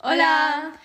Hola. 0.00 0.78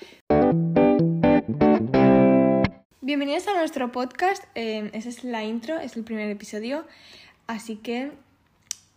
Bienvenidos 3.02 3.48
a 3.48 3.54
nuestro 3.54 3.92
podcast. 3.92 4.44
Eh, 4.56 4.90
esa 4.94 5.10
es 5.10 5.24
la 5.24 5.44
intro, 5.44 5.78
es 5.80 5.96
el 5.96 6.04
primer 6.04 6.32
episodio. 6.32 6.84
Así 7.46 7.76
que, 7.76 8.12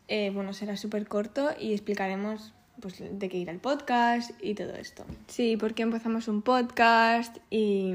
eh, 0.09 0.31
bueno, 0.31 0.55
será 0.55 0.79
súper 0.79 1.07
corto 1.07 1.51
y 1.61 1.75
explicaremos 1.75 2.55
pues, 2.81 2.97
de 2.99 3.29
qué 3.29 3.37
irá 3.37 3.53
el 3.53 3.59
podcast 3.59 4.31
y 4.43 4.55
todo 4.55 4.75
esto. 4.75 5.05
Sí, 5.27 5.59
por 5.59 5.75
qué 5.75 5.83
empezamos 5.83 6.29
un 6.29 6.41
podcast 6.41 7.37
y, 7.51 7.93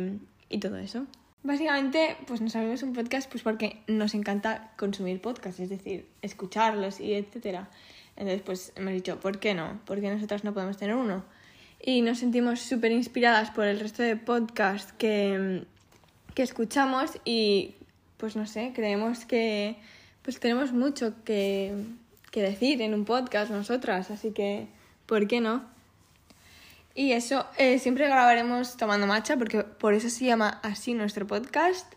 y 0.47 0.59
todo 0.59 0.77
eso. 0.77 1.07
Básicamente, 1.41 2.17
pues 2.27 2.39
nos 2.39 2.55
abrimos 2.55 2.83
un 2.83 2.93
podcast 2.93 3.31
pues 3.31 3.41
porque 3.41 3.81
nos 3.87 4.13
encanta 4.13 4.73
consumir 4.77 5.21
podcasts, 5.21 5.59
es 5.59 5.69
decir, 5.69 6.07
escucharlos 6.21 6.99
y 6.99 7.15
etcétera. 7.15 7.67
Entonces, 8.15 8.43
pues 8.43 8.73
hemos 8.75 8.93
dicho, 8.93 9.19
¿por 9.19 9.39
qué 9.39 9.55
no? 9.55 9.79
¿Por 9.85 10.01
qué 10.01 10.11
nosotras 10.11 10.43
no 10.43 10.53
podemos 10.53 10.77
tener 10.77 10.95
uno? 10.95 11.23
Y 11.83 12.01
nos 12.01 12.19
sentimos 12.19 12.59
súper 12.59 12.91
inspiradas 12.91 13.49
por 13.49 13.65
el 13.65 13.79
resto 13.79 14.03
de 14.03 14.15
podcasts 14.15 14.93
que, 14.93 15.63
que 16.35 16.43
escuchamos 16.43 17.11
y, 17.25 17.75
pues 18.17 18.35
no 18.35 18.45
sé, 18.45 18.71
creemos 18.75 19.25
que 19.25 19.77
pues 20.21 20.39
tenemos 20.39 20.71
mucho 20.71 21.15
que, 21.25 21.73
que 22.29 22.43
decir 22.43 22.81
en 22.81 22.93
un 22.93 23.05
podcast 23.05 23.51
nosotras, 23.51 24.11
así 24.11 24.31
que, 24.31 24.67
¿por 25.07 25.27
qué 25.27 25.41
no? 25.41 25.65
Y 26.93 27.13
eso, 27.13 27.45
eh, 27.57 27.79
siempre 27.79 28.07
grabaremos 28.07 28.77
tomando 28.77 29.07
matcha, 29.07 29.37
porque 29.37 29.63
por 29.63 29.93
eso 29.93 30.09
se 30.09 30.25
llama 30.25 30.59
así 30.61 30.93
nuestro 30.93 31.25
podcast. 31.25 31.91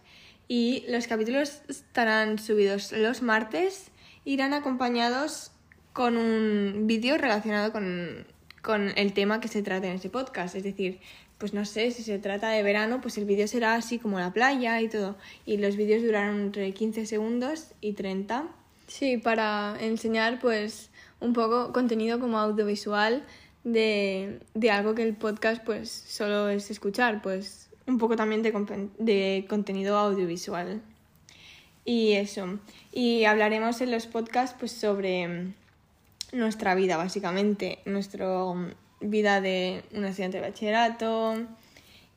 Y 0.46 0.84
los 0.88 1.06
capítulos 1.06 1.62
estarán 1.69 2.38
subidos 2.38 2.92
los 2.92 3.22
martes, 3.22 3.91
irán 4.24 4.55
acompañados 4.55 5.50
con 5.92 6.16
un 6.16 6.86
vídeo 6.86 7.19
relacionado 7.19 7.72
con, 7.72 8.27
con 8.64 8.96
el 8.96 9.12
tema 9.12 9.41
que 9.41 9.48
se 9.48 9.62
trata 9.62 9.86
en 9.86 9.96
ese 9.96 10.09
podcast. 10.09 10.56
Es 10.56 10.64
decir, 10.64 10.98
pues 11.38 11.52
no 11.52 11.64
sé, 11.64 11.91
si 11.91 12.02
se 12.02 12.18
trata 12.18 12.48
de 12.48 12.62
verano, 12.62 13.00
pues 13.00 13.18
el 13.18 13.27
vídeo 13.27 13.46
será 13.46 13.74
así 13.74 13.98
como 13.98 14.19
la 14.19 14.33
playa 14.33 14.80
y 14.80 14.88
todo. 14.88 15.16
Y 15.44 15.58
los 15.58 15.77
vídeos 15.77 16.02
durarán 16.02 16.41
entre 16.41 16.72
15 16.72 17.06
segundos 17.06 17.69
y 17.80 17.92
30. 17.92 18.47
Sí, 18.86 19.19
para 19.19 19.77
enseñar 19.80 20.41
pues 20.41 20.91
un 21.20 21.33
poco 21.33 21.72
contenido 21.72 22.19
como 22.19 22.38
audiovisual 22.38 23.25
de, 23.64 24.41
de 24.55 24.70
algo 24.70 24.94
que 24.94 25.03
el 25.03 25.14
podcast 25.14 25.62
pues 25.62 25.91
solo 25.91 26.48
es 26.48 26.70
escuchar, 26.70 27.22
pues 27.22 27.69
un 27.86 27.98
poco 27.98 28.16
también 28.16 28.42
de, 28.42 28.88
de 28.98 29.47
contenido 29.48 29.98
audiovisual. 29.98 30.81
Y 31.84 32.12
eso. 32.12 32.58
Y 32.92 33.25
hablaremos 33.25 33.83
en 33.83 33.91
los 33.91 34.06
podcasts 34.06 34.56
pues 34.58 34.72
sobre 34.72 35.53
nuestra 36.34 36.74
vida, 36.74 36.96
básicamente. 36.96 37.78
Nuestra 37.86 38.28
vida 39.00 39.40
de 39.40 39.82
un 39.92 40.04
estudiante 40.04 40.38
de 40.38 40.48
bachillerato. 40.48 41.34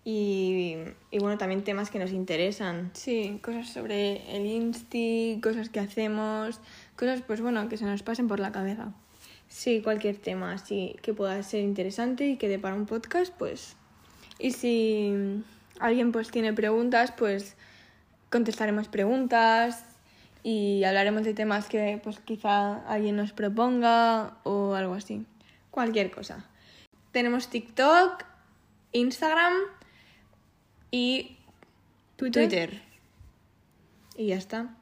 Y, 0.04 0.78
y, 1.12 1.20
bueno, 1.20 1.38
también 1.38 1.64
temas 1.64 1.90
que 1.90 2.00
nos 2.00 2.12
interesan. 2.12 2.92
Sí, 2.94 3.40
cosas 3.44 3.70
sobre 3.70 4.36
el 4.36 4.46
Insti, 4.46 5.40
cosas 5.44 5.70
que 5.70 5.82
hacemos, 5.82 6.62
cosas 6.96 7.22
pues 7.22 7.42
bueno, 7.42 7.68
que 7.68 7.78
se 7.78 7.86
nos 7.86 8.04
pasen 8.04 8.28
por 8.28 8.40
la 8.40 8.54
cabeza. 8.54 8.94
Sí, 9.50 9.82
cualquier 9.82 10.18
tema 10.18 10.54
así 10.54 10.96
que 11.02 11.14
pueda 11.14 11.42
ser 11.44 11.62
interesante 11.62 12.28
y 12.28 12.38
que 12.38 12.48
dé 12.50 12.60
para 12.60 12.76
un 12.76 12.86
podcast, 12.86 13.34
pues. 13.38 13.76
Y 14.40 14.52
si 14.52 15.44
alguien 15.80 16.12
pues 16.12 16.32
tiene 16.32 16.54
preguntas, 16.54 17.12
pues 17.12 17.56
contestaremos 18.30 18.88
preguntas 18.88 19.84
y 20.44 20.84
hablaremos 20.84 21.24
de 21.24 21.34
temas 21.34 21.68
que 21.68 22.00
pues 22.04 22.20
quizá 22.20 22.88
alguien 22.88 23.16
nos 23.16 23.34
proponga 23.34 24.38
o 24.44 24.74
algo 24.74 24.94
así. 24.94 25.26
Cualquier 25.72 26.12
cosa. 26.12 26.46
Tenemos 27.12 27.50
TikTok, 27.50 28.24
Instagram 28.92 29.54
y 30.92 31.38
Twitter. 32.16 32.50
Twitter. 32.50 32.82
Y 34.18 34.28
ya 34.28 34.36
está. 34.36 34.76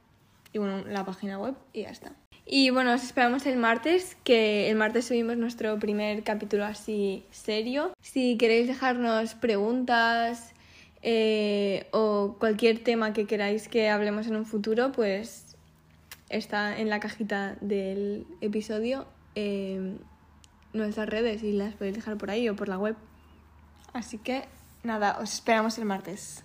Y 0.53 0.57
bueno, 0.57 0.83
la 0.85 1.05
página 1.05 1.37
web 1.37 1.55
y 1.73 1.81
ya 1.83 1.89
está. 1.89 2.13
Y 2.47 2.69
bueno, 2.69 2.93
os 2.93 3.03
esperamos 3.03 3.45
el 3.47 3.57
martes, 3.57 4.15
que 4.23 4.69
el 4.69 4.75
martes 4.75 5.05
subimos 5.05 5.35
nuestro 5.35 5.79
primer 5.79 6.23
capítulo 6.23 6.63
así 6.63 7.25
serio. 7.31 7.91
Si 8.01 8.37
queréis 8.37 8.67
dejarnos 8.67 9.33
preguntas 9.33 10.53
eh, 11.01 11.87
o 11.91 12.35
cualquier 12.39 12.83
tema 12.83 13.13
que 13.13 13.25
queráis 13.25 13.67
que 13.67 13.89
hablemos 13.89 14.27
en 14.27 14.35
un 14.35 14.45
futuro, 14.45 14.91
pues 14.91 15.44
está 16.29 16.79
en 16.79 16.89
la 16.89 16.99
cajita 16.99 17.57
del 17.61 18.25
episodio 18.41 19.07
eh, 19.35 19.97
nuestras 20.73 21.07
redes 21.07 21.43
y 21.43 21.51
las 21.51 21.73
podéis 21.75 21.95
dejar 21.95 22.17
por 22.17 22.31
ahí 22.31 22.49
o 22.49 22.55
por 22.55 22.67
la 22.67 22.77
web. 22.77 22.95
Así 23.93 24.17
que 24.17 24.45
nada, 24.83 25.17
os 25.21 25.33
esperamos 25.33 25.77
el 25.77 25.85
martes. 25.85 26.43